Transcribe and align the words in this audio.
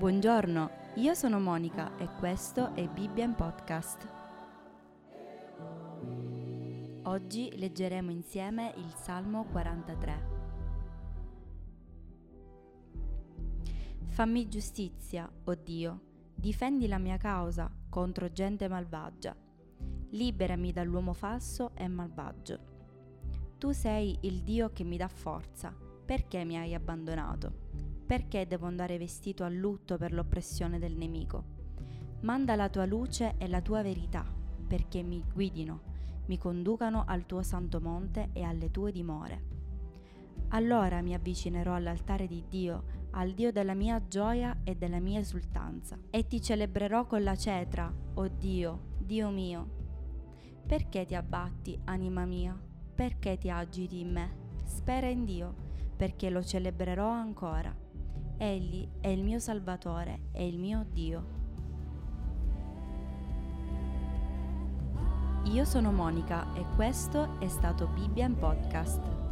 Buongiorno, 0.00 0.70
io 0.94 1.12
sono 1.12 1.38
Monica 1.40 1.94
e 1.98 2.08
questo 2.18 2.74
è 2.74 2.88
Bibbia 2.88 3.28
Podcast. 3.28 4.08
Oggi 7.02 7.52
leggeremo 7.58 8.10
insieme 8.10 8.72
il 8.78 8.94
Salmo 8.94 9.44
43. 9.44 10.28
Fammi 14.06 14.48
giustizia, 14.48 15.30
o 15.44 15.50
oh 15.50 15.54
Dio, 15.54 16.00
difendi 16.34 16.88
la 16.88 16.96
mia 16.96 17.18
causa 17.18 17.70
contro 17.90 18.32
gente 18.32 18.68
malvagia. 18.68 19.36
Liberami 20.12 20.72
dall'uomo 20.72 21.12
falso 21.12 21.72
e 21.74 21.86
malvagio. 21.88 22.58
Tu 23.58 23.72
sei 23.72 24.16
il 24.22 24.40
Dio 24.44 24.72
che 24.72 24.82
mi 24.82 24.96
dà 24.96 25.08
forza, 25.08 25.70
perché 26.06 26.42
mi 26.46 26.56
hai 26.56 26.72
abbandonato? 26.72 27.89
Perché 28.10 28.44
devo 28.48 28.66
andare 28.66 28.98
vestito 28.98 29.44
a 29.44 29.48
lutto 29.48 29.96
per 29.96 30.12
l'oppressione 30.12 30.80
del 30.80 30.96
nemico? 30.96 31.44
Manda 32.22 32.56
la 32.56 32.68
tua 32.68 32.84
luce 32.84 33.36
e 33.38 33.46
la 33.46 33.60
tua 33.60 33.82
verità, 33.82 34.26
perché 34.66 35.04
mi 35.04 35.22
guidino, 35.32 35.80
mi 36.26 36.36
conducano 36.36 37.04
al 37.06 37.24
tuo 37.24 37.44
santo 37.44 37.80
monte 37.80 38.30
e 38.32 38.42
alle 38.42 38.72
tue 38.72 38.90
dimore. 38.90 39.44
Allora 40.48 41.02
mi 41.02 41.14
avvicinerò 41.14 41.72
all'altare 41.72 42.26
di 42.26 42.42
Dio, 42.48 42.82
al 43.12 43.30
Dio 43.30 43.52
della 43.52 43.74
mia 43.74 44.04
gioia 44.08 44.58
e 44.64 44.74
della 44.74 44.98
mia 44.98 45.20
esultanza, 45.20 45.96
e 46.10 46.26
ti 46.26 46.42
celebrerò 46.42 47.06
con 47.06 47.22
la 47.22 47.36
cetra, 47.36 47.94
o 48.14 48.22
oh 48.22 48.26
Dio, 48.26 48.96
Dio 48.98 49.30
mio. 49.30 49.68
Perché 50.66 51.04
ti 51.04 51.14
abbatti, 51.14 51.78
anima 51.84 52.24
mia? 52.24 52.60
Perché 52.92 53.38
ti 53.38 53.50
agiti 53.50 54.00
in 54.00 54.10
me? 54.10 54.36
Spera 54.64 55.06
in 55.06 55.24
Dio, 55.24 55.54
perché 55.96 56.28
lo 56.28 56.42
celebrerò 56.42 57.08
ancora. 57.08 57.72
Egli 58.42 58.88
è 59.02 59.08
il 59.08 59.22
mio 59.22 59.38
Salvatore 59.38 60.30
e 60.32 60.46
il 60.46 60.58
mio 60.58 60.86
Dio. 60.90 61.24
Io 65.44 65.64
sono 65.66 65.92
Monica 65.92 66.54
e 66.54 66.64
questo 66.74 67.38
è 67.38 67.48
stato 67.48 67.88
Bibbia 67.88 68.24
in 68.24 68.38
Podcast. 68.38 69.29